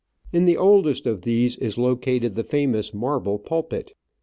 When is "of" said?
1.05-1.21